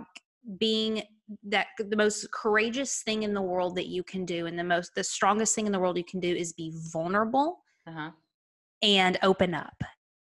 being 0.60 1.04
that 1.44 1.68
the 1.78 1.96
most 1.96 2.32
courageous 2.32 3.02
thing 3.04 3.24
in 3.24 3.34
the 3.34 3.42
world 3.42 3.76
that 3.76 3.88
you 3.88 4.02
can 4.02 4.26
do 4.26 4.46
and 4.46 4.58
the 4.58 4.64
most 4.64 4.96
the 4.96 5.04
strongest 5.04 5.54
thing 5.54 5.66
in 5.66 5.72
the 5.72 5.80
world 5.80 5.98
you 5.98 6.04
can 6.04 6.20
do 6.20 6.34
is 6.34 6.54
be 6.54 6.72
vulnerable 6.92 7.60
uh-huh. 7.86 8.12
and 8.82 9.18
open 9.24 9.54
up 9.54 9.84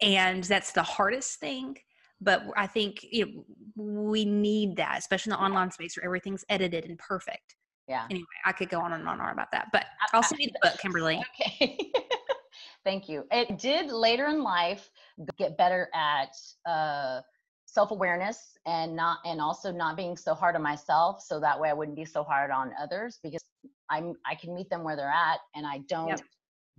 and 0.01 0.43
that's 0.43 0.72
the 0.72 0.84
hardest 0.84 1.39
thing 1.39 1.75
but 2.24 2.44
i 2.56 2.68
think 2.68 3.06
you 3.12 3.25
know, 3.25 3.44
we 3.75 4.25
need 4.25 4.75
that 4.75 4.96
especially 4.98 5.32
in 5.32 5.38
the 5.38 5.44
online 5.44 5.72
space 5.72 5.98
where 5.98 6.06
everything's 6.06 6.46
edited 6.50 6.86
and 6.86 6.98
perfect. 7.00 7.56
Yeah. 7.88 8.06
Anyway 8.10 8.25
i 8.46 8.51
could 8.51 8.70
go 8.70 8.80
on 8.80 8.94
and 8.94 9.08
on 9.08 9.13
and 9.13 9.22
on 9.22 9.34
about 9.34 9.51
that 9.51 9.68
but 9.72 9.86
i'll 10.13 10.24
send 10.24 10.42
you 10.42 10.48
the 10.48 10.60
book 10.70 10.80
kimberly. 10.80 11.22
Okay. 11.42 11.77
Thank 12.86 13.08
you. 13.08 13.25
It 13.32 13.58
did 13.58 13.92
later 13.92 14.27
in 14.27 14.44
life 14.44 14.89
get 15.38 15.58
better 15.58 15.89
at 15.94 16.36
uh 16.70 17.22
self-awareness 17.65 18.58
and 18.68 18.96
not 18.96 19.18
and 19.25 19.42
also 19.42 19.72
not 19.72 19.98
being 19.98 20.15
so 20.15 20.36
hard 20.36 20.56
on 20.56 20.62
myself 20.62 21.24
so 21.24 21.39
that 21.39 21.60
way 21.60 21.72
i 21.72 21.74
wouldn't 21.74 21.98
be 21.98 22.06
so 22.06 22.24
hard 22.24 22.51
on 22.51 22.72
others 22.80 23.20
because 23.24 23.44
I'm 23.89 24.15
I 24.25 24.36
can 24.36 24.53
meet 24.53 24.70
them 24.70 24.84
where 24.84 24.96
they're 24.96 25.08
at, 25.08 25.39
and 25.56 25.65
I 25.65 25.80
don't 25.89 26.10
yep. 26.10 26.22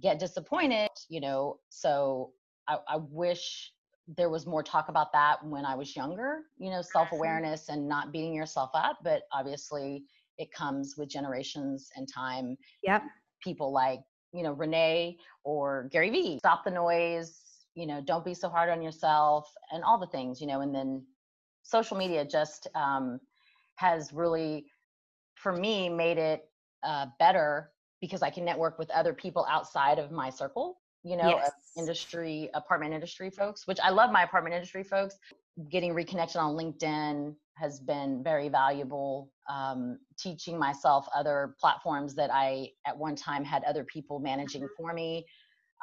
get 0.03 0.19
disappointed. 0.19 0.91
You 1.09 1.21
know, 1.21 1.59
so 1.69 2.33
I, 2.69 2.79
I 2.89 2.97
wish 2.97 3.73
there 4.07 4.29
was 4.29 4.47
more 4.47 4.63
talk 4.63 4.89
about 4.89 5.13
that 5.13 5.45
when 5.45 5.65
I 5.65 5.75
was 5.75 5.97
younger. 5.97 6.41
You 6.59 6.71
know, 6.71 6.83
self 6.83 7.13
awareness 7.13 7.69
and 7.69 7.89
not 7.89 8.13
beating 8.13 8.35
yourself 8.35 8.71
up. 8.75 8.99
But 9.03 9.23
obviously, 9.33 10.05
it 10.39 10.53
comes 10.53 10.95
with 10.97 11.09
generations 11.09 11.91
and 11.97 12.09
time. 12.13 12.57
Yep. 12.83 13.03
People 13.43 13.73
like 13.73 14.01
you 14.33 14.43
know 14.43 14.53
Renee 14.53 15.19
or 15.45 15.89
Gary 15.91 16.11
Vee. 16.11 16.39
Stop 16.39 16.65
the 16.65 16.71
noise. 16.71 17.41
You 17.75 17.87
know, 17.87 18.01
don't 18.01 18.25
be 18.25 18.35
so 18.35 18.49
hard 18.49 18.71
on 18.71 18.83
yourself, 18.83 19.51
and 19.73 19.83
all 19.83 19.99
the 19.99 20.07
things. 20.07 20.41
You 20.41 20.47
know, 20.47 20.61
and 20.61 20.75
then 20.75 21.05
social 21.63 21.97
media 21.97 22.25
just 22.25 22.69
um, 22.75 23.19
has 23.77 24.13
really, 24.13 24.67
for 25.35 25.53
me, 25.53 25.89
made 25.89 26.19
it 26.19 26.49
uh, 26.85 27.07
better 27.19 27.71
because 28.01 28.23
I 28.23 28.31
can 28.31 28.45
network 28.45 28.79
with 28.79 28.91
other 28.91 29.15
people 29.15 29.47
outside 29.51 29.99
of 29.99 30.13
my 30.13 30.29
circle. 30.29 30.79
You 31.05 31.17
know, 31.17 31.29
yes. 31.29 31.53
industry, 31.77 32.49
apartment 32.55 32.95
industry 32.95 33.31
folks, 33.31 33.67
which 33.67 33.79
I 33.83 33.91
love 33.91 34.11
my 34.11 34.23
apartment 34.23 34.55
industry 34.55 34.83
folks. 34.83 35.17
Getting 35.71 35.93
reconnected 35.93 36.37
on 36.37 36.57
LinkedIn 36.57 37.35
has 37.57 37.79
been 37.79 38.23
very 38.25 38.49
valuable. 38.49 39.31
Um, 39.49 39.99
teaching 40.19 40.59
myself 40.59 41.07
other 41.15 41.55
platforms 41.61 42.15
that 42.15 42.31
I 42.33 42.71
at 42.87 42.97
one 42.97 43.15
time 43.17 43.45
had 43.45 43.63
other 43.65 43.85
people 43.85 44.19
managing 44.19 44.63
mm-hmm. 44.63 44.83
for 44.83 44.95
me, 44.95 45.27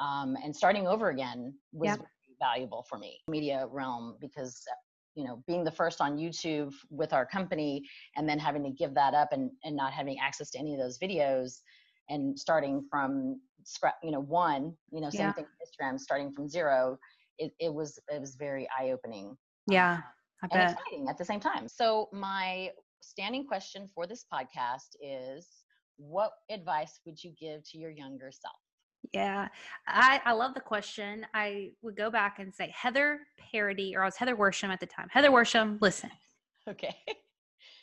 um, 0.02 0.36
and 0.44 0.56
starting 0.56 0.88
over 0.88 1.10
again 1.10 1.54
was 1.72 1.90
yep. 1.90 2.00
valuable 2.40 2.86
for 2.90 2.98
me. 2.98 3.20
Media 3.28 3.68
realm 3.70 4.18
because 4.20 4.64
you 5.16 5.24
know 5.24 5.44
being 5.46 5.64
the 5.64 5.72
first 5.72 6.00
on 6.00 6.18
youtube 6.18 6.74
with 6.90 7.12
our 7.12 7.26
company 7.26 7.84
and 8.16 8.28
then 8.28 8.40
having 8.40 8.64
to 8.64 8.70
give 8.70 8.94
that 8.94 9.14
up 9.14 9.30
and, 9.34 9.52
and 9.64 9.76
not 9.76 9.92
having 9.92 10.18
access 10.20 10.50
to 10.50 10.58
any 10.58 10.74
of 10.74 10.80
those 10.80 10.98
videos 10.98 11.60
and 12.10 12.38
starting 12.38 12.84
from 12.90 13.40
scrap 13.64 13.96
you 14.04 14.12
know 14.12 14.20
one 14.20 14.74
you 14.92 15.02
know 15.02 15.10
same 15.10 15.22
yeah. 15.22 15.32
thing 15.34 15.46
with 15.46 15.70
instagram 15.70 16.00
starting 16.00 16.32
from 16.32 16.48
zero 16.48 16.98
it, 17.38 17.52
it 17.60 17.74
was 17.74 18.00
it 18.10 18.20
was 18.20 18.36
very 18.36 18.68
eye-opening 18.80 19.28
um, 19.28 19.38
yeah 19.68 20.02
I 20.44 20.48
and 20.52 20.52
bet. 20.52 20.72
exciting 20.72 21.10
at 21.10 21.18
the 21.18 21.26
same 21.26 21.40
time 21.40 21.68
so 21.68 22.10
my 22.12 22.70
standing 23.02 23.46
question 23.46 23.90
for 23.94 24.08
this 24.08 24.26
podcast 24.34 24.96
is 25.02 25.48
what 25.98 26.32
advice 26.50 27.00
would 27.06 27.24
you 27.24 27.32
give 27.40 27.64
to 27.72 27.78
your 27.78 27.92
younger 27.92 28.32
self 28.32 28.56
yeah, 29.14 29.48
I, 29.88 30.22
I 30.26 30.34
love 30.34 30.54
the 30.54 30.62
question. 30.62 31.26
I 31.34 31.72
would 31.82 31.98
go 31.98 32.10
back 32.10 32.40
and 32.40 32.54
say 32.54 32.74
Heather 32.76 33.22
Parady, 33.54 33.96
or 33.96 34.04
I 34.04 34.06
was 34.06 34.16
Heather 34.16 34.36
Worsham 34.36 34.70
at 34.70 34.80
the 34.80 34.86
time. 34.86 35.08
Heather 35.10 35.30
Worsham, 35.30 35.78
listen. 35.82 36.10
Okay. 36.70 36.96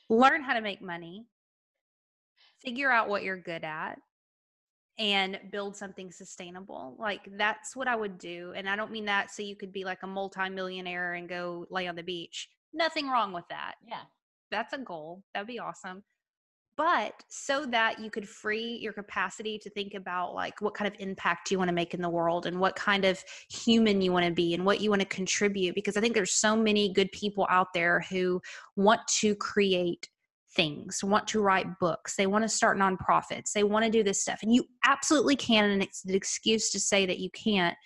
Learn 0.08 0.40
how 0.40 0.54
to 0.54 0.60
make 0.60 0.80
money, 0.80 1.26
figure 2.64 2.92
out 2.92 3.08
what 3.08 3.24
you're 3.24 3.36
good 3.36 3.64
at, 3.64 3.98
and 4.98 5.38
build 5.52 5.76
something 5.76 6.10
sustainable. 6.10 6.96
Like 6.98 7.28
that's 7.36 7.76
what 7.76 7.88
I 7.88 7.96
would 7.96 8.18
do. 8.18 8.52
And 8.56 8.68
I 8.68 8.76
don't 8.76 8.90
mean 8.90 9.04
that 9.04 9.30
so 9.30 9.42
you 9.42 9.56
could 9.56 9.72
be 9.72 9.84
like 9.84 10.02
a 10.02 10.06
multimillionaire 10.06 11.14
and 11.14 11.28
go 11.28 11.66
lay 11.70 11.86
on 11.86 11.96
the 11.96 12.02
beach. 12.02 12.48
Nothing 12.72 13.08
wrong 13.08 13.32
with 13.32 13.44
that. 13.50 13.74
Yeah. 13.86 14.02
That's 14.50 14.72
a 14.72 14.78
goal. 14.78 15.22
That'd 15.34 15.46
be 15.46 15.58
awesome 15.58 16.02
but 16.78 17.24
so 17.28 17.66
that 17.66 17.98
you 17.98 18.08
could 18.08 18.26
free 18.26 18.78
your 18.80 18.92
capacity 18.92 19.58
to 19.58 19.68
think 19.68 19.94
about 19.94 20.32
like 20.32 20.62
what 20.62 20.74
kind 20.74 20.86
of 20.86 20.98
impact 21.00 21.50
you 21.50 21.58
want 21.58 21.68
to 21.68 21.74
make 21.74 21.92
in 21.92 22.00
the 22.00 22.08
world 22.08 22.46
and 22.46 22.58
what 22.58 22.76
kind 22.76 23.04
of 23.04 23.22
human 23.50 24.00
you 24.00 24.12
want 24.12 24.24
to 24.24 24.32
be 24.32 24.54
and 24.54 24.64
what 24.64 24.80
you 24.80 24.88
want 24.88 25.02
to 25.02 25.06
contribute 25.08 25.74
because 25.74 25.96
i 25.96 26.00
think 26.00 26.14
there's 26.14 26.32
so 26.32 26.56
many 26.56 26.92
good 26.92 27.10
people 27.12 27.46
out 27.50 27.74
there 27.74 28.00
who 28.08 28.40
want 28.76 29.00
to 29.08 29.34
create 29.34 30.08
things 30.56 31.04
want 31.04 31.26
to 31.28 31.40
write 31.40 31.66
books 31.78 32.16
they 32.16 32.26
want 32.26 32.42
to 32.42 32.48
start 32.48 32.78
nonprofits 32.78 33.52
they 33.52 33.64
want 33.64 33.84
to 33.84 33.90
do 33.90 34.02
this 34.02 34.22
stuff 34.22 34.40
and 34.42 34.54
you 34.54 34.64
absolutely 34.86 35.36
can 35.36 35.70
and 35.70 35.82
it's 35.82 36.04
an 36.04 36.14
excuse 36.14 36.70
to 36.70 36.80
say 36.80 37.04
that 37.04 37.18
you 37.18 37.30
can't 37.30 37.76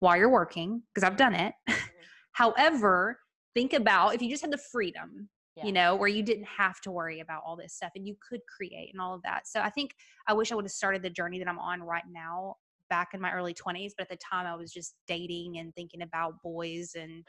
while 0.00 0.16
you're 0.16 0.30
working 0.30 0.82
because 0.92 1.06
i've 1.06 1.16
done 1.16 1.34
it 1.34 1.54
mm-hmm. 1.68 1.80
however 2.32 3.18
think 3.54 3.72
about 3.72 4.14
if 4.14 4.20
you 4.20 4.28
just 4.28 4.42
had 4.42 4.52
the 4.52 4.60
freedom 4.70 5.28
yeah. 5.56 5.66
you 5.66 5.72
know, 5.72 5.94
where 5.94 6.08
you 6.08 6.22
didn't 6.22 6.46
have 6.46 6.80
to 6.82 6.90
worry 6.90 7.20
about 7.20 7.42
all 7.46 7.56
this 7.56 7.74
stuff 7.74 7.92
and 7.94 8.06
you 8.06 8.16
could 8.28 8.40
create 8.46 8.90
and 8.92 9.00
all 9.00 9.14
of 9.14 9.22
that. 9.22 9.46
So 9.46 9.60
I 9.60 9.70
think 9.70 9.92
I 10.26 10.32
wish 10.32 10.50
I 10.50 10.54
would 10.54 10.64
have 10.64 10.72
started 10.72 11.02
the 11.02 11.10
journey 11.10 11.38
that 11.38 11.48
I'm 11.48 11.58
on 11.58 11.82
right 11.82 12.02
now 12.10 12.56
back 12.90 13.08
in 13.14 13.20
my 13.20 13.32
early 13.32 13.54
20s, 13.54 13.92
but 13.96 14.04
at 14.04 14.08
the 14.10 14.16
time 14.16 14.46
I 14.46 14.56
was 14.56 14.72
just 14.72 14.94
dating 15.06 15.58
and 15.58 15.74
thinking 15.74 16.02
about 16.02 16.42
boys 16.42 16.92
and 16.98 17.24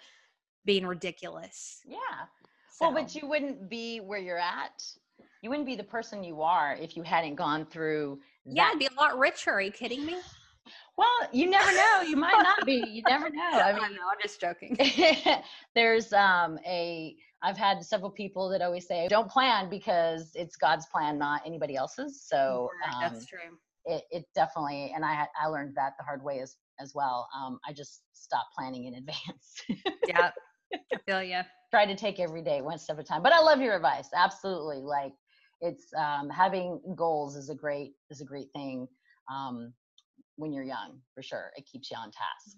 being 0.65 0.86
ridiculous. 0.86 1.82
Yeah. 1.88 1.98
So. 2.75 2.88
Well, 2.91 3.03
but 3.03 3.15
you 3.15 3.25
wouldn't 3.25 3.70
be 3.70 4.00
where 4.00 4.20
you're 4.20 4.38
at. 4.38 4.84
You 5.41 5.50
wouldn't 5.50 5.65
be 5.65 5.77
the 5.77 5.84
person 5.84 6.25
you 6.25 6.41
are 6.41 6.75
if 6.75 6.98
you 6.98 7.03
hadn't 7.03 7.36
gone 7.36 7.65
through. 7.65 8.20
That. 8.46 8.55
Yeah, 8.55 8.70
I'd 8.74 8.79
be 8.79 8.88
a 8.88 9.00
lot 9.00 9.17
richer. 9.17 9.51
Are 9.51 9.62
you 9.62 9.72
kidding 9.72 10.05
me? 10.05 10.15
Well, 10.98 11.29
you 11.34 11.48
never 11.50 11.72
know. 11.74 12.01
You 12.08 12.15
might 12.15 12.41
not 12.41 12.65
be. 12.65 12.75
You 12.75 13.03
never 13.03 13.29
know. 13.32 13.44
I 13.44 13.74
mean, 13.74 13.96
no, 13.96 14.08
I'm 14.10 14.17
just 14.24 14.39
joking. 14.39 14.77
there's 15.75 16.12
um 16.13 16.58
a 16.65 17.15
I've 17.44 17.58
had 17.58 17.84
several 17.84 18.10
people 18.10 18.50
that 18.50 18.62
always 18.62 18.88
say, 18.88 19.08
"Don't 19.10 19.29
plan 19.29 19.70
because 19.70 20.32
it's 20.36 20.55
God's 20.55 20.86
plan, 20.88 21.20
not 21.20 21.41
anybody 21.46 21.75
else's." 21.75 22.24
So 22.25 22.70
um, 22.86 23.01
that's 23.01 23.25
true. 23.25 23.39
It, 23.84 24.03
it, 24.10 24.25
definitely, 24.34 24.94
and 24.96 25.03
I 25.03 25.27
I 25.39 25.48
learned 25.48 25.75
that 25.75 25.94
the 26.00 26.05
hard 26.05 26.24
way 26.24 26.39
as 26.39 26.55
as 26.79 26.94
well. 26.96 27.27
Um, 27.36 27.60
I 27.67 27.74
just 27.74 28.01
stopped 28.13 28.55
planning 28.58 28.86
in 28.86 28.96
advance. 28.96 29.63
yeah, 30.08 30.32
I 30.74 30.98
feel 31.05 31.22
you. 31.22 31.41
Try 31.75 31.86
to 31.86 31.94
take 31.94 32.22
every 32.22 32.41
day 32.41 32.62
one 32.62 32.77
step 32.77 32.98
at 33.00 33.03
a 33.03 33.05
time. 33.05 33.22
But 33.22 33.34
I 33.34 33.41
love 33.41 33.60
your 33.60 33.75
advice. 33.75 34.08
Absolutely, 34.15 34.77
like 34.77 35.12
it's 35.60 35.88
um, 35.98 36.29
having 36.29 36.79
goals 36.96 37.36
is 37.36 37.50
a 37.50 37.55
great 37.55 37.96
is 38.10 38.22
a 38.22 38.24
great 38.24 38.48
thing. 38.53 38.88
Um, 39.29 39.74
when 40.38 40.53
you're 40.53 40.63
young, 40.63 41.01
for 41.13 41.22
sure. 41.22 41.51
It 41.58 41.65
keeps 41.70 41.91
you 41.91 41.98
on 41.98 42.12
task. 42.12 42.55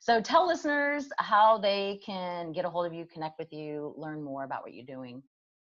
So 0.00 0.22
tell 0.22 0.46
listeners 0.46 1.10
how 1.18 1.58
they 1.58 2.00
can 2.02 2.52
get 2.52 2.64
a 2.64 2.70
hold 2.70 2.86
of 2.86 2.94
you, 2.94 3.04
connect 3.04 3.38
with 3.38 3.52
you, 3.52 3.92
learn 3.98 4.22
more 4.22 4.44
about 4.44 4.62
what 4.62 4.72
you're 4.72 4.86
doing. 4.86 5.22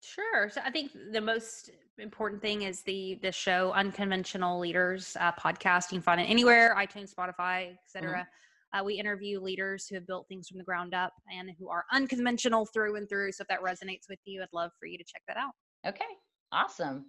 Sure. 0.05 0.49
So 0.49 0.61
I 0.65 0.71
think 0.71 0.93
the 1.11 1.21
most 1.21 1.71
important 1.99 2.43
thing 2.43 2.63
is 2.63 2.83
the 2.83 3.19
the 3.23 3.33
show 3.33 3.73
Unconventional 3.73 4.61
Leaders 4.61 5.17
uh, 5.19 5.33
podcast. 5.33 5.91
You 5.91 5.99
can 5.99 6.03
find 6.03 6.21
it 6.21 6.31
anywhere, 6.31 6.77
iTunes, 6.79 7.13
Spotify, 7.13 7.77
etc. 7.85 8.29
Uh, 8.75 8.83
we 8.83 8.95
interview 8.95 9.41
leaders 9.41 9.87
who 9.87 9.95
have 9.95 10.07
built 10.07 10.27
things 10.29 10.49
from 10.49 10.59
the 10.59 10.65
ground 10.65 10.95
up 10.95 11.13
and 11.33 11.51
who 11.59 11.69
are 11.69 11.85
unconventional 11.93 12.67
through 12.67 12.97
and 12.97 13.09
through. 13.09 13.31
So 13.33 13.43
if 13.43 13.49
that 13.49 13.63
resonates 13.63 14.09
with 14.09 14.19
you, 14.25 14.43
I'd 14.43 14.49
love 14.53 14.73
for 14.81 14.87
you 14.87 14.99
to 14.99 15.05
check 15.05 15.23
that 15.29 15.37
out. 15.37 15.53
Okay. 15.87 16.05
Awesome. 16.51 17.07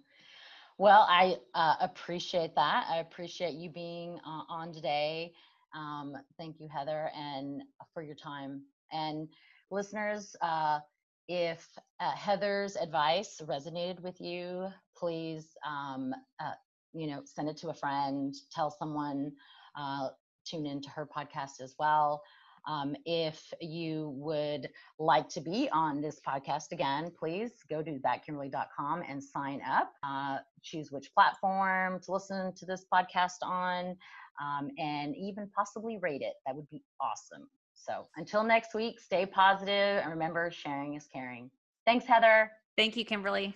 Well, 0.78 1.06
I 1.08 1.36
uh, 1.54 1.74
appreciate 1.80 2.54
that. 2.54 2.86
I 2.90 2.98
appreciate 2.98 3.54
you 3.54 3.70
being 3.70 4.18
uh, 4.26 4.42
on 4.48 4.72
today. 4.72 5.32
Um, 5.74 6.14
thank 6.38 6.60
you, 6.60 6.68
Heather, 6.68 7.10
and 7.16 7.62
for 7.92 8.02
your 8.02 8.14
time. 8.14 8.62
And 8.92 9.28
listeners, 9.70 10.36
uh, 10.42 10.80
if 11.28 11.66
uh, 12.00 12.12
Heather's 12.12 12.76
advice 12.76 13.40
resonated 13.44 14.00
with 14.00 14.20
you, 14.20 14.68
please, 14.96 15.48
um, 15.66 16.12
uh, 16.40 16.52
you 16.92 17.06
know, 17.06 17.22
send 17.24 17.48
it 17.48 17.56
to 17.58 17.70
a 17.70 17.74
friend, 17.74 18.34
tell 18.52 18.70
someone, 18.70 19.32
uh, 19.78 20.08
tune 20.46 20.66
into 20.66 20.88
her 20.90 21.06
podcast 21.06 21.60
as 21.60 21.74
well. 21.78 22.22
Um, 22.66 22.96
if 23.04 23.52
you 23.60 24.12
would 24.16 24.68
like 24.98 25.28
to 25.30 25.40
be 25.40 25.68
on 25.70 26.00
this 26.00 26.20
podcast 26.26 26.72
again, 26.72 27.12
please 27.16 27.52
go 27.70 27.82
to 27.82 28.00
thatkimberly.com 28.00 29.04
and 29.08 29.22
sign 29.22 29.60
up. 29.68 29.92
Uh, 30.02 30.38
choose 30.62 30.90
which 30.90 31.12
platform 31.14 32.00
to 32.00 32.12
listen 32.12 32.52
to 32.54 32.66
this 32.66 32.84
podcast 32.92 33.42
on, 33.42 33.96
um, 34.42 34.70
and 34.78 35.14
even 35.16 35.48
possibly 35.54 35.98
rate 35.98 36.22
it. 36.22 36.34
That 36.44 36.56
would 36.56 36.68
be 36.68 36.82
awesome. 37.00 37.48
So 37.74 38.08
until 38.16 38.42
next 38.42 38.74
week, 38.74 38.98
stay 38.98 39.26
positive 39.26 40.02
and 40.02 40.10
remember 40.10 40.50
sharing 40.50 40.94
is 40.94 41.06
caring. 41.06 41.50
Thanks, 41.86 42.04
Heather. 42.04 42.50
Thank 42.76 42.96
you, 42.96 43.04
Kimberly. 43.04 43.54